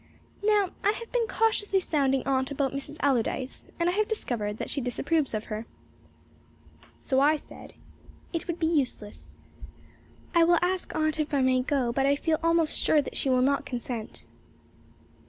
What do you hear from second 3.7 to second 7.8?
and I have discovered that she disapproves of her. So I said: